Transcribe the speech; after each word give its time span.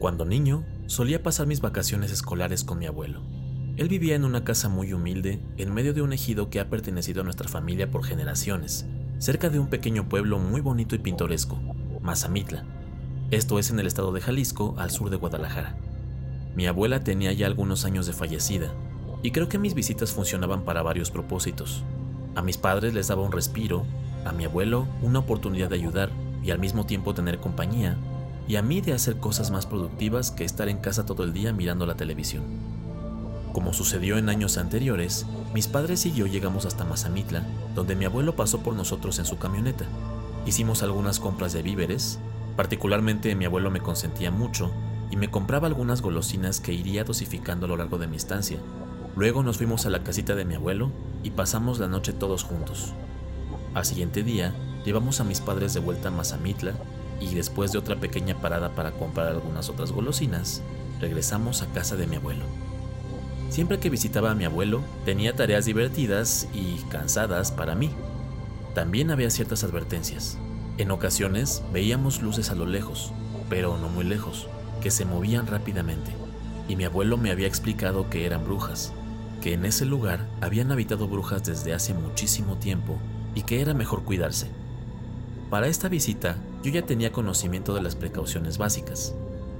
Cuando 0.00 0.24
niño, 0.24 0.64
solía 0.86 1.22
pasar 1.22 1.46
mis 1.46 1.60
vacaciones 1.60 2.10
escolares 2.10 2.64
con 2.64 2.78
mi 2.78 2.86
abuelo. 2.86 3.20
Él 3.76 3.86
vivía 3.90 4.14
en 4.14 4.24
una 4.24 4.44
casa 4.44 4.70
muy 4.70 4.94
humilde, 4.94 5.42
en 5.58 5.74
medio 5.74 5.92
de 5.92 6.00
un 6.00 6.14
ejido 6.14 6.48
que 6.48 6.58
ha 6.58 6.70
pertenecido 6.70 7.20
a 7.20 7.24
nuestra 7.24 7.50
familia 7.50 7.90
por 7.90 8.02
generaciones, 8.02 8.86
cerca 9.18 9.50
de 9.50 9.58
un 9.58 9.66
pequeño 9.66 10.08
pueblo 10.08 10.38
muy 10.38 10.62
bonito 10.62 10.94
y 10.94 11.00
pintoresco, 11.00 11.60
Mazamitla. 12.00 12.64
Esto 13.30 13.58
es 13.58 13.68
en 13.68 13.78
el 13.78 13.86
estado 13.86 14.10
de 14.10 14.22
Jalisco, 14.22 14.74
al 14.78 14.90
sur 14.90 15.10
de 15.10 15.18
Guadalajara. 15.18 15.76
Mi 16.56 16.66
abuela 16.66 17.04
tenía 17.04 17.34
ya 17.34 17.46
algunos 17.46 17.84
años 17.84 18.06
de 18.06 18.14
fallecida, 18.14 18.72
y 19.22 19.32
creo 19.32 19.50
que 19.50 19.58
mis 19.58 19.74
visitas 19.74 20.12
funcionaban 20.12 20.64
para 20.64 20.80
varios 20.80 21.10
propósitos. 21.10 21.84
A 22.36 22.40
mis 22.40 22.56
padres 22.56 22.94
les 22.94 23.08
daba 23.08 23.20
un 23.20 23.32
respiro, 23.32 23.84
a 24.24 24.32
mi 24.32 24.46
abuelo 24.46 24.88
una 25.02 25.18
oportunidad 25.18 25.68
de 25.68 25.76
ayudar 25.76 26.08
y 26.42 26.52
al 26.52 26.58
mismo 26.58 26.86
tiempo 26.86 27.12
tener 27.12 27.38
compañía, 27.38 27.98
y 28.50 28.56
a 28.56 28.62
mí 28.62 28.80
de 28.80 28.92
hacer 28.92 29.18
cosas 29.18 29.52
más 29.52 29.64
productivas 29.64 30.32
que 30.32 30.44
estar 30.44 30.68
en 30.68 30.78
casa 30.78 31.06
todo 31.06 31.22
el 31.22 31.32
día 31.32 31.52
mirando 31.52 31.86
la 31.86 31.94
televisión. 31.94 32.42
Como 33.52 33.72
sucedió 33.72 34.18
en 34.18 34.28
años 34.28 34.58
anteriores, 34.58 35.24
mis 35.54 35.68
padres 35.68 36.04
y 36.04 36.10
yo 36.10 36.26
llegamos 36.26 36.66
hasta 36.66 36.84
Mazamitla, 36.84 37.46
donde 37.76 37.94
mi 37.94 38.06
abuelo 38.06 38.34
pasó 38.34 38.58
por 38.58 38.74
nosotros 38.74 39.20
en 39.20 39.24
su 39.24 39.38
camioneta. 39.38 39.84
Hicimos 40.46 40.82
algunas 40.82 41.20
compras 41.20 41.52
de 41.52 41.62
víveres, 41.62 42.18
particularmente 42.56 43.36
mi 43.36 43.44
abuelo 43.44 43.70
me 43.70 43.82
consentía 43.82 44.32
mucho 44.32 44.72
y 45.12 45.16
me 45.16 45.30
compraba 45.30 45.68
algunas 45.68 46.02
golosinas 46.02 46.58
que 46.58 46.72
iría 46.72 47.04
dosificando 47.04 47.66
a 47.66 47.68
lo 47.68 47.76
largo 47.76 47.98
de 47.98 48.08
mi 48.08 48.16
estancia. 48.16 48.58
Luego 49.14 49.44
nos 49.44 49.58
fuimos 49.58 49.86
a 49.86 49.90
la 49.90 50.02
casita 50.02 50.34
de 50.34 50.44
mi 50.44 50.56
abuelo 50.56 50.90
y 51.22 51.30
pasamos 51.30 51.78
la 51.78 51.86
noche 51.86 52.12
todos 52.12 52.42
juntos. 52.42 52.94
Al 53.74 53.84
siguiente 53.84 54.24
día, 54.24 54.52
llevamos 54.84 55.20
a 55.20 55.24
mis 55.24 55.40
padres 55.40 55.72
de 55.72 55.78
vuelta 55.78 56.08
a 56.08 56.10
Mazamitla 56.10 56.74
y 57.20 57.34
después 57.34 57.72
de 57.72 57.78
otra 57.78 57.96
pequeña 57.96 58.40
parada 58.40 58.70
para 58.70 58.92
comprar 58.92 59.28
algunas 59.28 59.68
otras 59.68 59.92
golosinas, 59.92 60.62
regresamos 61.00 61.62
a 61.62 61.66
casa 61.66 61.96
de 61.96 62.06
mi 62.06 62.16
abuelo. 62.16 62.44
Siempre 63.50 63.78
que 63.78 63.90
visitaba 63.90 64.30
a 64.30 64.34
mi 64.34 64.44
abuelo, 64.44 64.80
tenía 65.04 65.34
tareas 65.34 65.64
divertidas 65.64 66.48
y 66.54 66.76
cansadas 66.88 67.50
para 67.50 67.74
mí. 67.74 67.90
También 68.74 69.10
había 69.10 69.30
ciertas 69.30 69.64
advertencias. 69.64 70.38
En 70.78 70.90
ocasiones 70.92 71.62
veíamos 71.72 72.22
luces 72.22 72.50
a 72.50 72.54
lo 72.54 72.64
lejos, 72.64 73.12
pero 73.48 73.76
no 73.76 73.88
muy 73.88 74.04
lejos, 74.04 74.46
que 74.80 74.90
se 74.90 75.04
movían 75.04 75.46
rápidamente. 75.46 76.12
Y 76.68 76.76
mi 76.76 76.84
abuelo 76.84 77.16
me 77.16 77.32
había 77.32 77.48
explicado 77.48 78.08
que 78.08 78.24
eran 78.24 78.44
brujas, 78.44 78.92
que 79.42 79.54
en 79.54 79.64
ese 79.64 79.84
lugar 79.84 80.28
habían 80.40 80.70
habitado 80.70 81.08
brujas 81.08 81.42
desde 81.42 81.74
hace 81.74 81.92
muchísimo 81.92 82.56
tiempo 82.56 82.98
y 83.34 83.42
que 83.42 83.60
era 83.60 83.74
mejor 83.74 84.04
cuidarse. 84.04 84.48
Para 85.50 85.66
esta 85.66 85.88
visita 85.88 86.36
yo 86.62 86.70
ya 86.70 86.86
tenía 86.86 87.12
conocimiento 87.12 87.74
de 87.74 87.82
las 87.82 87.96
precauciones 87.96 88.56
básicas. 88.56 89.14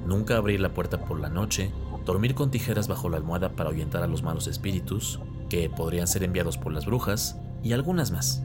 Nunca 0.06 0.36
abrir 0.36 0.60
la 0.60 0.72
puerta 0.72 1.04
por 1.04 1.20
la 1.20 1.28
noche 1.28 1.70
dormir 2.04 2.34
con 2.34 2.50
tijeras 2.50 2.88
bajo 2.88 3.08
la 3.08 3.18
almohada 3.18 3.52
para 3.52 3.70
ahuyentar 3.70 4.02
a 4.02 4.06
los 4.06 4.22
malos 4.22 4.46
espíritus, 4.46 5.20
que 5.48 5.68
podrían 5.70 6.06
ser 6.06 6.22
enviados 6.22 6.58
por 6.58 6.72
las 6.72 6.86
brujas, 6.86 7.38
y 7.62 7.72
algunas 7.72 8.10
más. 8.10 8.42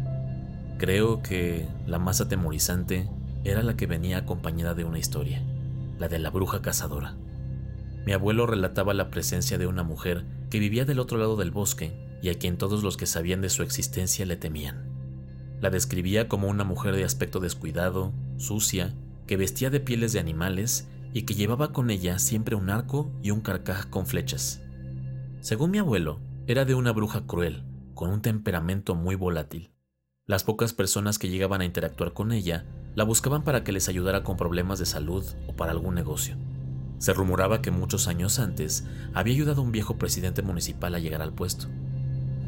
Creo 0.77 1.21
que 1.21 1.67
la 1.87 1.99
más 1.99 2.19
atemorizante 2.21 3.09
era 3.43 3.63
la 3.63 3.77
que 3.77 3.87
venía 3.87 4.17
acompañada 4.17 4.73
de 4.73 4.83
una 4.83 4.99
historia, 4.99 5.41
la 5.99 6.09
de 6.09 6.19
la 6.19 6.29
bruja 6.29 6.61
cazadora. 6.61 7.15
Mi 8.05 8.11
abuelo 8.11 8.45
relataba 8.45 8.93
la 8.93 9.09
presencia 9.09 9.57
de 9.57 9.67
una 9.67 9.83
mujer 9.83 10.25
que 10.49 10.59
vivía 10.59 10.85
del 10.85 10.99
otro 10.99 11.17
lado 11.17 11.35
del 11.35 11.51
bosque 11.51 12.19
y 12.21 12.29
a 12.29 12.37
quien 12.37 12.57
todos 12.57 12.83
los 12.83 12.97
que 12.97 13.05
sabían 13.05 13.41
de 13.41 13.49
su 13.49 13.63
existencia 13.63 14.25
le 14.25 14.35
temían. 14.35 14.94
La 15.61 15.69
describía 15.69 16.27
como 16.27 16.47
una 16.47 16.63
mujer 16.63 16.95
de 16.95 17.03
aspecto 17.03 17.39
descuidado, 17.39 18.13
sucia, 18.37 18.93
que 19.27 19.37
vestía 19.37 19.69
de 19.69 19.79
pieles 19.79 20.13
de 20.13 20.19
animales 20.19 20.87
y 21.13 21.23
que 21.23 21.33
llevaba 21.33 21.71
con 21.71 21.89
ella 21.89 22.19
siempre 22.19 22.55
un 22.55 22.69
arco 22.69 23.11
y 23.23 23.31
un 23.31 23.41
carcaj 23.41 23.89
con 23.89 24.05
flechas. 24.05 24.61
Según 25.39 25.71
mi 25.71 25.77
abuelo, 25.77 26.19
era 26.47 26.65
de 26.65 26.75
una 26.75 26.91
bruja 26.91 27.25
cruel, 27.25 27.63
con 27.93 28.09
un 28.09 28.21
temperamento 28.21 28.95
muy 28.95 29.15
volátil. 29.15 29.71
Las 30.25 30.43
pocas 30.43 30.73
personas 30.73 31.19
que 31.19 31.29
llegaban 31.29 31.61
a 31.61 31.65
interactuar 31.65 32.13
con 32.13 32.31
ella 32.31 32.65
la 32.95 33.03
buscaban 33.03 33.43
para 33.43 33.63
que 33.63 33.71
les 33.71 33.87
ayudara 33.89 34.23
con 34.23 34.37
problemas 34.37 34.79
de 34.79 34.85
salud 34.85 35.23
o 35.47 35.55
para 35.55 35.71
algún 35.71 35.95
negocio. 35.95 36.35
Se 36.97 37.13
rumoraba 37.13 37.61
que 37.61 37.71
muchos 37.71 38.07
años 38.07 38.39
antes 38.39 38.85
había 39.13 39.35
ayudado 39.35 39.61
a 39.61 39.65
un 39.65 39.71
viejo 39.71 39.97
presidente 39.97 40.41
municipal 40.41 40.95
a 40.95 40.99
llegar 40.99 41.21
al 41.21 41.33
puesto. 41.33 41.67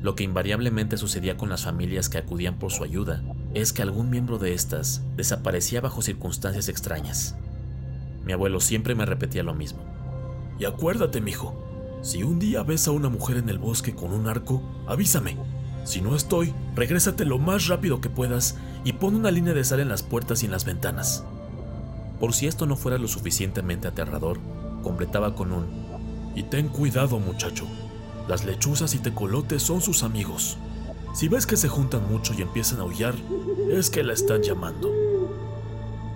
Lo 0.08 0.16
que 0.16 0.24
invariablemente 0.24 0.96
sucedía 0.96 1.36
con 1.36 1.50
las 1.50 1.66
familias 1.66 2.08
que 2.08 2.18
acudían 2.18 2.60
por 2.60 2.72
su 2.72 2.86
ayuda 2.86 3.22
es 3.54 3.74
que 3.74 3.82
algún 3.82 4.10
miembro 4.10 4.38
de 4.38 4.54
estas 4.54 5.04
desaparecía 5.18 5.82
bajo 5.82 6.02
circunstancias 6.02 6.70
extrañas, 6.70 7.36
mi 8.24 8.32
abuelo 8.32 8.62
siempre 8.62 8.96
me 8.96 9.06
repetía 9.06 9.44
lo 9.44 9.54
mismo. 9.54 9.84
Y 10.60 10.64
acuérdate, 10.64 11.20
mijo, 11.20 11.62
si 12.04 12.24
un 12.24 12.40
día 12.40 12.64
ves 12.64 12.88
a 12.88 12.92
una 12.92 13.10
mujer 13.10 13.36
en 13.36 13.50
el 13.50 13.60
bosque 13.60 13.96
con 13.96 14.14
un 14.14 14.30
arco, 14.30 14.64
avísame. 14.88 15.36
Si 15.84 16.00
no 16.00 16.16
estoy, 16.16 16.54
regrésate 16.74 17.26
lo 17.26 17.38
más 17.38 17.68
rápido 17.68 18.00
que 18.00 18.10
puedas 18.10 18.56
y 18.86 18.94
pon 18.94 19.14
una 19.14 19.30
línea 19.30 19.54
de 19.54 19.66
sal 19.66 19.82
en 19.82 19.90
las 19.90 20.04
puertas 20.04 20.42
y 20.42 20.46
en 20.46 20.54
las 20.54 20.64
ventanas. 20.64 21.26
Por 22.22 22.34
si 22.34 22.48
esto 22.48 22.66
no 22.66 22.78
fuera 22.78 22.98
lo 22.98 23.10
suficientemente 23.10 23.90
aterrador, 23.90 24.40
completaba 24.84 25.36
con 25.36 25.52
un 25.52 25.66
Y 26.34 26.44
ten 26.44 26.70
cuidado, 26.70 27.20
muchacho. 27.20 27.68
Las 28.28 28.44
lechuzas 28.44 28.94
y 28.94 29.00
tecolotes 29.00 29.64
son 29.64 29.82
sus 29.82 30.04
amigos. 30.04 30.58
Si 31.14 31.30
ves 31.30 31.48
que 31.48 31.56
se 31.56 31.70
juntan 31.70 32.12
mucho 32.12 32.34
y 32.38 32.42
empiezan 32.42 32.80
a 32.80 32.82
aullar, 32.82 33.16
es 33.72 33.90
que 33.90 34.04
la 34.04 34.12
están 34.12 34.44
llamando. 34.44 34.92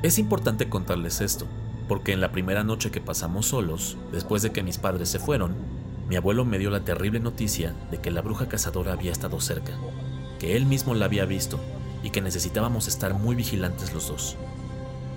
Es 0.04 0.20
importante 0.20 0.68
contarles 0.68 1.22
esto, 1.22 1.46
porque 1.88 2.12
en 2.12 2.20
la 2.20 2.34
primera 2.34 2.66
noche 2.66 2.92
que 2.92 3.00
pasamos 3.00 3.48
solos, 3.48 3.98
después 4.12 4.42
de 4.42 4.52
que 4.52 4.62
mis 4.62 4.78
padres 4.78 5.08
se 5.08 5.20
fueron, 5.20 5.56
mi 6.10 6.18
abuelo 6.18 6.44
me 6.44 6.60
dio 6.60 6.70
la 6.70 6.84
terrible 6.84 7.22
noticia 7.22 7.74
de 7.90 8.02
que 8.02 8.12
la 8.12 8.22
bruja 8.22 8.50
cazadora 8.50 8.92
había 8.92 9.14
estado 9.14 9.40
cerca, 9.40 9.72
que 10.38 10.58
él 10.58 10.66
mismo 10.66 10.94
la 10.94 11.06
había 11.06 11.24
visto 11.24 11.60
y 12.04 12.10
que 12.10 12.20
necesitábamos 12.20 12.90
estar 12.90 13.14
muy 13.14 13.36
vigilantes 13.36 13.94
los 13.94 14.10
dos. 14.10 14.36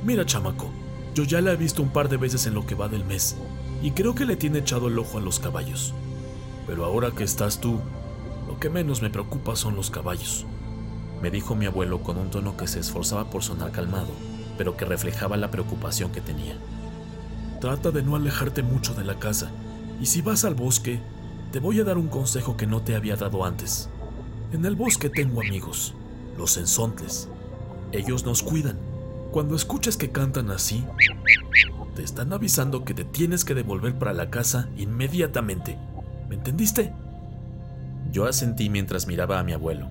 Mira, 0.04 0.25
chamaco, 0.25 0.71
yo 1.15 1.25
ya 1.25 1.41
la 1.41 1.53
he 1.53 1.56
visto 1.56 1.83
un 1.83 1.88
par 1.88 2.09
de 2.09 2.19
veces 2.19 2.47
en 2.47 2.54
lo 2.54 2.65
que 2.65 2.77
va 2.77 2.87
del 2.87 3.04
mes 3.04 3.37
y 3.83 3.91
creo 3.91 4.15
que 4.15 4.27
le 4.27 4.37
tiene 4.37 4.60
echado 4.60 4.87
el 4.87 4.99
ojo 4.99 5.19
a 5.19 5.21
los 5.21 5.41
caballos. 5.41 5.93
Pero 6.66 6.84
ahora 6.84 7.10
que 7.10 7.25
estás 7.25 7.60
tú, 7.60 7.80
lo 8.47 8.58
que 8.58 8.70
menos 8.70 9.02
me 9.02 9.10
preocupa 9.10 9.56
son 9.56 9.76
los 9.76 9.91
caballos, 9.91 10.47
me 11.22 11.30
dijo 11.30 11.54
mi 11.54 11.66
abuelo 11.66 12.02
con 12.02 12.19
un 12.19 12.30
tono 12.30 12.56
que 12.56 12.66
se 12.66 12.80
esforzaba 12.80 13.30
por 13.30 13.42
sonar 13.42 13.72
calmado 13.72 14.10
pero 14.56 14.76
que 14.76 14.84
reflejaba 14.84 15.36
la 15.36 15.50
preocupación 15.50 16.12
que 16.12 16.20
tenía. 16.20 16.56
Trata 17.60 17.91
de 17.91 18.03
no 18.03 18.16
alejarte 18.16 18.62
mucho 18.62 18.94
de 18.94 19.04
la 19.04 19.19
casa, 19.19 19.50
y 20.00 20.06
si 20.06 20.22
vas 20.22 20.44
al 20.44 20.54
bosque, 20.54 21.00
te 21.53 21.60
voy 21.60 21.80
a 21.80 21.84
dar 21.84 21.98
un 21.98 22.08
consejo 22.08 22.56
que 22.56 22.66
no 22.66 22.82
te 22.82 22.97
había 22.97 23.16
dado 23.16 23.44
antes. 23.44 23.88
En 24.53 24.64
el 24.64 24.76
bosque 24.76 25.08
tengo 25.08 25.41
amigos, 25.41 25.94
los 26.36 26.56
ensontles. 26.56 27.28
Ellos 27.92 28.24
nos 28.24 28.42
cuidan. 28.42 28.78
Cuando 29.30 29.56
escuches 29.56 29.97
que 29.97 30.10
cantan 30.10 30.50
así, 30.50 30.84
te 31.94 32.03
están 32.03 32.32
avisando 32.32 32.84
que 32.84 32.94
te 32.94 33.04
tienes 33.04 33.44
que 33.44 33.54
devolver 33.54 33.98
para 33.98 34.12
la 34.12 34.30
casa 34.30 34.69
inmediatamente. 34.76 35.78
¿Me 36.34 36.39
entendiste? 36.39 36.93
Yo 38.11 38.27
asentí 38.27 38.69
mientras 38.69 39.06
miraba 39.06 39.39
a 39.39 39.45
mi 39.45 39.53
abuelo. 39.53 39.89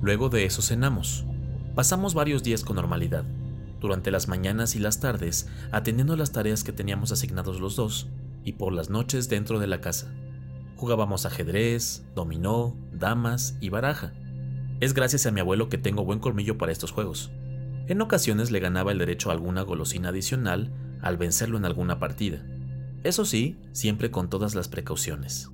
Luego 0.00 0.28
de 0.28 0.44
eso 0.44 0.62
cenamos. 0.62 1.24
Pasamos 1.74 2.14
varios 2.14 2.44
días 2.44 2.62
con 2.62 2.76
normalidad 2.76 3.24
durante 3.80 4.12
las 4.12 4.28
mañanas 4.28 4.76
y 4.76 4.78
las 4.78 5.00
tardes 5.00 5.48
atendiendo 5.72 6.16
las 6.16 6.30
tareas 6.30 6.62
que 6.62 6.70
teníamos 6.70 7.10
asignados 7.10 7.58
los 7.58 7.74
dos, 7.74 8.06
y 8.44 8.52
por 8.52 8.72
las 8.72 8.90
noches 8.90 9.28
dentro 9.28 9.58
de 9.58 9.66
la 9.66 9.80
casa. 9.80 10.14
Jugábamos 10.76 11.26
ajedrez, 11.26 12.06
dominó, 12.14 12.76
damas 12.92 13.56
y 13.60 13.68
baraja. 13.68 14.12
Es 14.78 14.94
gracias 14.94 15.26
a 15.26 15.32
mi 15.32 15.40
abuelo 15.40 15.68
que 15.68 15.78
tengo 15.78 16.04
buen 16.04 16.20
colmillo 16.20 16.58
para 16.58 16.70
estos 16.70 16.92
juegos. 16.92 17.32
En 17.88 18.00
ocasiones 18.00 18.52
le 18.52 18.60
ganaba 18.60 18.92
el 18.92 18.98
derecho 18.98 19.30
a 19.30 19.32
alguna 19.32 19.62
golosina 19.62 20.10
adicional 20.10 20.70
al 21.02 21.16
vencerlo 21.16 21.58
en 21.58 21.64
alguna 21.64 21.98
partida. 21.98 22.46
Eso 23.02 23.24
sí, 23.24 23.58
siempre 23.72 24.12
con 24.12 24.30
todas 24.30 24.54
las 24.54 24.68
precauciones. 24.68 25.50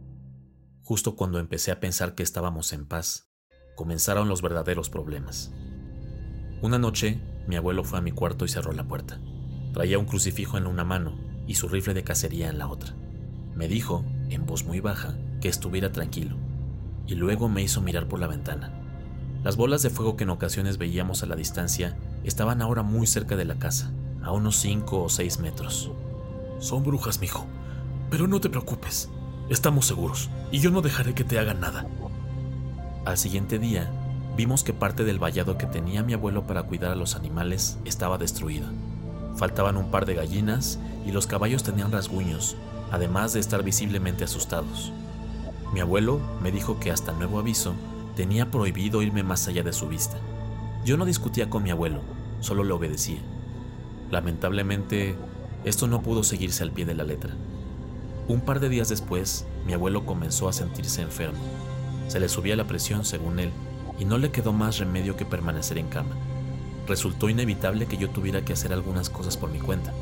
Justo 0.92 1.16
cuando 1.16 1.38
empecé 1.38 1.72
a 1.72 1.80
pensar 1.80 2.14
que 2.14 2.22
estábamos 2.22 2.74
en 2.74 2.84
paz, 2.84 3.30
comenzaron 3.76 4.28
los 4.28 4.42
verdaderos 4.42 4.90
problemas. 4.90 5.50
Una 6.60 6.78
noche, 6.78 7.18
mi 7.46 7.56
abuelo 7.56 7.82
fue 7.82 7.98
a 7.98 8.02
mi 8.02 8.12
cuarto 8.12 8.44
y 8.44 8.48
cerró 8.48 8.72
la 8.72 8.84
puerta. 8.84 9.18
Traía 9.72 9.98
un 9.98 10.04
crucifijo 10.04 10.58
en 10.58 10.66
una 10.66 10.84
mano 10.84 11.18
y 11.46 11.54
su 11.54 11.66
rifle 11.66 11.94
de 11.94 12.04
cacería 12.04 12.50
en 12.50 12.58
la 12.58 12.68
otra. 12.68 12.94
Me 13.54 13.68
dijo, 13.68 14.04
en 14.28 14.44
voz 14.44 14.66
muy 14.66 14.80
baja, 14.80 15.16
que 15.40 15.48
estuviera 15.48 15.92
tranquilo, 15.92 16.36
y 17.06 17.14
luego 17.14 17.48
me 17.48 17.62
hizo 17.62 17.80
mirar 17.80 18.06
por 18.06 18.20
la 18.20 18.26
ventana. 18.26 18.70
Las 19.42 19.56
bolas 19.56 19.80
de 19.80 19.88
fuego 19.88 20.18
que 20.18 20.24
en 20.24 20.30
ocasiones 20.30 20.76
veíamos 20.76 21.22
a 21.22 21.26
la 21.26 21.36
distancia 21.36 21.96
estaban 22.22 22.60
ahora 22.60 22.82
muy 22.82 23.06
cerca 23.06 23.34
de 23.34 23.46
la 23.46 23.58
casa, 23.58 23.90
a 24.22 24.30
unos 24.30 24.56
5 24.56 25.04
o 25.04 25.08
6 25.08 25.38
metros. 25.38 25.90
Son 26.58 26.82
brujas, 26.82 27.18
mijo, 27.18 27.46
pero 28.10 28.26
no 28.26 28.42
te 28.42 28.50
preocupes, 28.50 29.08
estamos 29.52 29.86
seguros, 29.86 30.30
y 30.50 30.60
yo 30.60 30.70
no 30.70 30.80
dejaré 30.80 31.14
que 31.14 31.24
te 31.24 31.38
hagan 31.38 31.60
nada. 31.60 31.86
Al 33.04 33.18
siguiente 33.18 33.58
día, 33.58 33.90
vimos 34.36 34.64
que 34.64 34.72
parte 34.72 35.04
del 35.04 35.18
vallado 35.18 35.58
que 35.58 35.66
tenía 35.66 36.02
mi 36.02 36.14
abuelo 36.14 36.46
para 36.46 36.62
cuidar 36.62 36.92
a 36.92 36.96
los 36.96 37.16
animales 37.16 37.78
estaba 37.84 38.16
destruida. 38.16 38.72
Faltaban 39.36 39.76
un 39.76 39.90
par 39.90 40.06
de 40.06 40.14
gallinas 40.14 40.78
y 41.06 41.12
los 41.12 41.26
caballos 41.26 41.62
tenían 41.62 41.92
rasguños, 41.92 42.56
además 42.90 43.34
de 43.34 43.40
estar 43.40 43.62
visiblemente 43.62 44.24
asustados. 44.24 44.92
Mi 45.74 45.80
abuelo 45.80 46.20
me 46.42 46.50
dijo 46.50 46.80
que 46.80 46.90
hasta 46.90 47.12
nuevo 47.12 47.38
aviso 47.38 47.74
tenía 48.16 48.50
prohibido 48.50 49.02
irme 49.02 49.22
más 49.22 49.48
allá 49.48 49.62
de 49.62 49.72
su 49.72 49.88
vista. 49.88 50.16
Yo 50.84 50.96
no 50.96 51.04
discutía 51.04 51.50
con 51.50 51.62
mi 51.62 51.70
abuelo, 51.70 52.00
solo 52.40 52.64
le 52.64 52.72
obedecía. 52.72 53.20
Lamentablemente, 54.10 55.14
esto 55.64 55.86
no 55.86 56.02
pudo 56.02 56.22
seguirse 56.24 56.62
al 56.62 56.72
pie 56.72 56.84
de 56.84 56.94
la 56.94 57.04
letra. 57.04 57.34
Un 58.32 58.40
par 58.40 58.60
de 58.60 58.70
días 58.70 58.88
después, 58.88 59.44
mi 59.66 59.74
abuelo 59.74 60.06
comenzó 60.06 60.48
a 60.48 60.54
sentirse 60.54 61.02
enfermo. 61.02 61.38
Se 62.08 62.18
le 62.18 62.30
subía 62.30 62.56
la 62.56 62.66
presión, 62.66 63.04
según 63.04 63.38
él, 63.38 63.50
y 63.98 64.06
no 64.06 64.16
le 64.16 64.30
quedó 64.30 64.54
más 64.54 64.78
remedio 64.78 65.16
que 65.16 65.26
permanecer 65.26 65.76
en 65.76 65.88
cama. 65.88 66.16
Resultó 66.88 67.28
inevitable 67.28 67.84
que 67.84 67.98
yo 67.98 68.08
tuviera 68.08 68.42
que 68.42 68.54
hacer 68.54 68.72
algunas 68.72 69.10
cosas 69.10 69.36
por 69.36 69.50
mi 69.50 69.58
cuenta. 69.58 69.92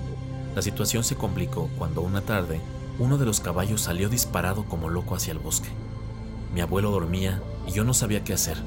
La 0.55 0.63
situación 0.63 1.03
se 1.03 1.17
complicó 1.17 1.69
cuando 1.77 2.03
una 2.03 2.21
tarde 2.21 2.61
uno 3.01 3.19
de 3.19 3.27
los 3.27 3.41
caballos 3.41 3.81
salió 3.81 4.09
disparado 4.09 4.65
como 4.65 4.91
loco 4.91 5.17
hacia 5.17 5.33
el 5.33 5.41
bosque. 5.41 5.71
Mi 6.55 6.61
abuelo 6.61 6.93
dormía 6.93 7.43
y 7.67 7.73
yo 7.73 7.83
no 7.83 7.95
sabía 7.95 8.23
qué 8.23 8.33
hacer, 8.33 8.59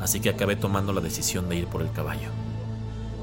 así 0.00 0.20
que 0.20 0.30
acabé 0.30 0.56
tomando 0.56 0.94
la 0.94 1.02
decisión 1.02 1.50
de 1.50 1.56
ir 1.56 1.66
por 1.66 1.82
el 1.82 1.92
caballo. 1.92 2.30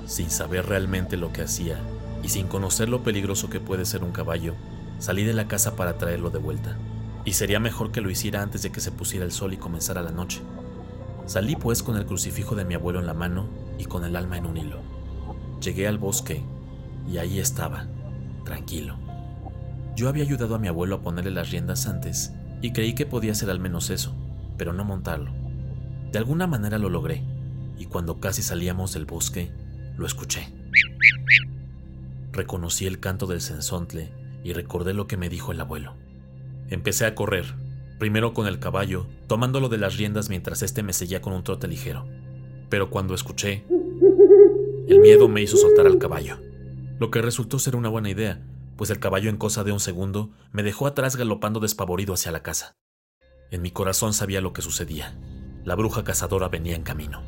Sin 0.05 0.29
saber 0.29 0.67
realmente 0.67 1.17
lo 1.17 1.33
que 1.33 1.41
hacía 1.41 1.79
y 2.21 2.29
sin 2.29 2.45
conocer 2.45 2.89
lo 2.89 3.01
peligroso 3.01 3.49
que 3.49 3.59
puede 3.59 3.85
ser 3.85 4.03
un 4.03 4.11
caballo, 4.11 4.53
salí 4.99 5.23
de 5.23 5.33
la 5.33 5.47
casa 5.47 5.75
para 5.75 5.97
traerlo 5.97 6.29
de 6.29 6.39
vuelta. 6.39 6.77
Y 7.25 7.33
sería 7.33 7.59
mejor 7.59 7.91
que 7.91 8.01
lo 8.01 8.09
hiciera 8.09 8.41
antes 8.41 8.61
de 8.61 8.71
que 8.71 8.79
se 8.79 8.91
pusiera 8.91 9.25
el 9.25 9.31
sol 9.31 9.53
y 9.53 9.57
comenzara 9.57 10.01
la 10.01 10.11
noche. 10.11 10.41
Salí 11.25 11.55
pues 11.55 11.83
con 11.83 11.97
el 11.97 12.05
crucifijo 12.05 12.55
de 12.55 12.65
mi 12.65 12.73
abuelo 12.73 12.99
en 12.99 13.07
la 13.07 13.13
mano 13.13 13.49
y 13.77 13.85
con 13.85 14.03
el 14.05 14.15
alma 14.15 14.37
en 14.37 14.45
un 14.45 14.57
hilo. 14.57 14.81
Llegué 15.61 15.87
al 15.87 15.97
bosque 15.97 16.43
y 17.07 17.17
ahí 17.17 17.39
estaba, 17.39 17.87
tranquilo. 18.45 18.97
Yo 19.95 20.09
había 20.09 20.23
ayudado 20.23 20.55
a 20.55 20.59
mi 20.59 20.67
abuelo 20.67 20.95
a 20.95 21.01
ponerle 21.01 21.31
las 21.31 21.51
riendas 21.51 21.87
antes 21.87 22.33
y 22.61 22.71
creí 22.71 22.93
que 22.93 23.05
podía 23.05 23.35
ser 23.35 23.49
al 23.49 23.59
menos 23.59 23.89
eso, 23.89 24.15
pero 24.57 24.73
no 24.73 24.83
montarlo. 24.83 25.31
De 26.11 26.17
alguna 26.17 26.47
manera 26.47 26.79
lo 26.79 26.89
logré, 26.89 27.23
y 27.77 27.85
cuando 27.85 28.19
casi 28.19 28.41
salíamos 28.41 28.93
del 28.93 29.05
bosque, 29.05 29.51
lo 29.97 30.05
escuché. 30.05 30.51
Reconocí 32.31 32.87
el 32.87 32.99
canto 32.99 33.27
del 33.27 33.41
censontle 33.41 34.18
y 34.49 34.53
recordé 34.53 34.93
lo 34.93 35.07
que 35.07 35.17
me 35.17 35.29
dijo 35.29 35.51
el 35.51 35.61
abuelo. 35.61 35.95
Empecé 36.69 37.05
a 37.05 37.15
correr, 37.15 37.55
primero 37.99 38.33
con 38.33 38.47
el 38.47 38.59
caballo, 38.59 39.05
tomándolo 39.27 39.69
de 39.69 39.77
las 39.77 39.97
riendas 39.97 40.29
mientras 40.29 40.61
éste 40.63 40.83
me 40.83 40.93
seguía 40.93 41.21
con 41.21 41.33
un 41.33 41.43
trote 41.43 41.67
ligero. 41.67 42.05
Pero 42.69 42.89
cuando 42.89 43.13
escuché, 43.13 43.65
el 44.87 44.99
miedo 44.99 45.27
me 45.27 45.41
hizo 45.41 45.57
soltar 45.57 45.85
al 45.85 45.99
caballo, 45.99 46.39
lo 46.99 47.11
que 47.11 47.21
resultó 47.21 47.59
ser 47.59 47.75
una 47.75 47.89
buena 47.89 48.09
idea, 48.09 48.41
pues 48.75 48.89
el 48.89 48.99
caballo 48.99 49.29
en 49.29 49.37
cosa 49.37 49.63
de 49.63 49.71
un 49.71 49.79
segundo 49.79 50.31
me 50.51 50.63
dejó 50.63 50.87
atrás 50.87 51.15
galopando 51.15 51.59
despavorido 51.59 52.13
hacia 52.13 52.31
la 52.31 52.41
casa. 52.41 52.75
En 53.51 53.61
mi 53.61 53.71
corazón 53.71 54.13
sabía 54.13 54.41
lo 54.41 54.53
que 54.53 54.61
sucedía. 54.61 55.17
La 55.63 55.75
bruja 55.75 56.03
cazadora 56.03 56.49
venía 56.49 56.75
en 56.75 56.83
camino. 56.83 57.21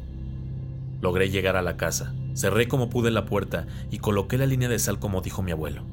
Logré 1.02 1.30
llegar 1.30 1.56
a 1.56 1.62
la 1.62 1.78
casa, 1.78 2.16
cerré 2.36 2.68
como 2.68 2.90
pude 2.90 3.12
la 3.12 3.26
puerta 3.26 3.68
y 3.92 4.00
coloqué 4.00 4.38
la 4.38 4.46
línea 4.46 4.70
de 4.70 4.80
sal 4.80 5.00
como 5.00 5.22
dijo 5.22 5.42
mi 5.42 5.52
abuelo. 5.52 5.84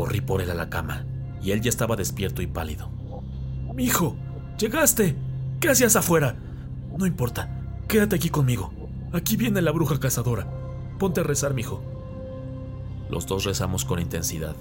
Corrí 0.00 0.22
por 0.22 0.40
él 0.40 0.50
a 0.50 0.54
la 0.54 0.70
cama 0.70 1.04
y 1.42 1.50
él 1.50 1.60
ya 1.60 1.68
estaba 1.68 1.94
despierto 1.94 2.40
y 2.40 2.46
pálido. 2.46 2.88
Hijo, 3.76 4.16
llegaste. 4.58 5.14
¿Qué 5.60 5.68
hacías 5.68 5.94
afuera? 5.94 6.36
No 6.96 7.04
importa, 7.04 7.50
quédate 7.86 8.16
aquí 8.16 8.30
conmigo. 8.30 8.72
Aquí 9.12 9.36
viene 9.36 9.60
la 9.60 9.72
bruja 9.72 10.00
cazadora. 10.00 10.46
Ponte 10.98 11.20
a 11.20 11.24
rezar, 11.24 11.52
mijo. 11.52 11.82
Los 13.10 13.26
dos 13.26 13.44
rezamos 13.44 13.84
con 13.84 14.00
intensidad 14.00 14.56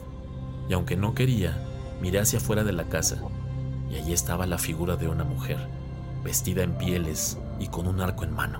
y 0.67 0.73
aunque 0.73 0.97
no 0.97 1.15
quería, 1.15 1.57
miré 2.01 2.19
hacia 2.19 2.39
afuera 2.39 2.65
de 2.65 2.73
la 2.73 2.89
casa, 2.89 3.21
y 3.89 3.95
allí 3.95 4.11
estaba 4.11 4.45
la 4.45 4.57
figura 4.57 4.97
de 4.97 5.07
una 5.07 5.23
mujer, 5.23 5.69
vestida 6.21 6.63
en 6.63 6.77
pieles 6.77 7.37
y 7.61 7.67
con 7.67 7.87
un 7.87 8.01
arco 8.01 8.25
en 8.25 8.33
mano. 8.33 8.59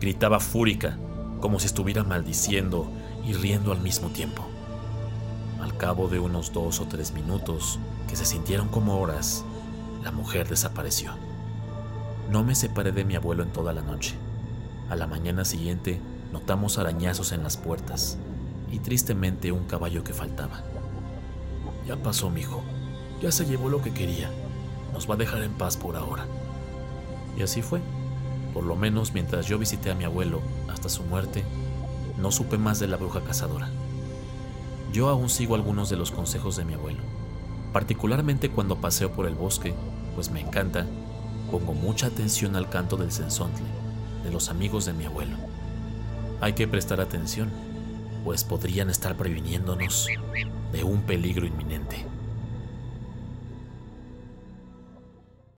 Gritaba 0.00 0.38
fúrica, 0.38 0.96
como 1.40 1.58
si 1.58 1.66
estuviera 1.66 2.04
maldiciendo 2.04 2.88
y 3.26 3.32
riendo 3.32 3.72
al 3.72 3.80
mismo 3.80 4.10
tiempo. 4.10 4.53
Al 5.64 5.78
cabo 5.78 6.08
de 6.08 6.18
unos 6.18 6.52
dos 6.52 6.78
o 6.80 6.84
tres 6.84 7.12
minutos, 7.12 7.78
que 8.06 8.16
se 8.16 8.26
sintieron 8.26 8.68
como 8.68 9.00
horas, 9.00 9.46
la 10.02 10.12
mujer 10.12 10.46
desapareció. 10.46 11.12
No 12.30 12.44
me 12.44 12.54
separé 12.54 12.92
de 12.92 13.06
mi 13.06 13.16
abuelo 13.16 13.42
en 13.42 13.50
toda 13.50 13.72
la 13.72 13.80
noche. 13.80 14.14
A 14.90 14.94
la 14.94 15.06
mañana 15.06 15.46
siguiente 15.46 15.98
notamos 16.34 16.76
arañazos 16.76 17.32
en 17.32 17.42
las 17.42 17.56
puertas 17.56 18.18
y 18.70 18.80
tristemente 18.80 19.52
un 19.52 19.64
caballo 19.64 20.04
que 20.04 20.12
faltaba. 20.12 20.60
Ya 21.86 21.96
pasó, 21.96 22.28
mijo. 22.28 22.62
Ya 23.22 23.32
se 23.32 23.46
llevó 23.46 23.70
lo 23.70 23.80
que 23.80 23.94
quería. 23.94 24.30
Nos 24.92 25.08
va 25.08 25.14
a 25.14 25.16
dejar 25.16 25.42
en 25.42 25.54
paz 25.54 25.78
por 25.78 25.96
ahora. 25.96 26.26
Y 27.38 27.42
así 27.42 27.62
fue. 27.62 27.80
Por 28.52 28.64
lo 28.64 28.76
menos 28.76 29.14
mientras 29.14 29.46
yo 29.46 29.58
visité 29.58 29.90
a 29.90 29.94
mi 29.94 30.04
abuelo 30.04 30.42
hasta 30.70 30.90
su 30.90 31.04
muerte, 31.04 31.42
no 32.18 32.30
supe 32.30 32.58
más 32.58 32.80
de 32.80 32.86
la 32.86 32.98
bruja 32.98 33.22
cazadora. 33.24 33.70
Yo 34.94 35.08
aún 35.08 35.28
sigo 35.28 35.56
algunos 35.56 35.90
de 35.90 35.96
los 35.96 36.12
consejos 36.12 36.54
de 36.54 36.64
mi 36.64 36.74
abuelo, 36.74 37.00
particularmente 37.72 38.48
cuando 38.48 38.80
paseo 38.80 39.10
por 39.10 39.26
el 39.26 39.34
bosque, 39.34 39.74
pues 40.14 40.30
me 40.30 40.40
encanta, 40.40 40.86
pongo 41.50 41.74
mucha 41.74 42.06
atención 42.06 42.54
al 42.54 42.70
canto 42.70 42.96
del 42.96 43.10
censontle, 43.10 43.66
de 44.22 44.30
los 44.30 44.50
amigos 44.50 44.84
de 44.84 44.92
mi 44.92 45.04
abuelo. 45.04 45.36
Hay 46.40 46.52
que 46.52 46.68
prestar 46.68 47.00
atención, 47.00 47.50
pues 48.22 48.44
podrían 48.44 48.88
estar 48.88 49.16
previniéndonos 49.16 50.06
de 50.70 50.84
un 50.84 51.02
peligro 51.02 51.44
inminente. 51.44 52.06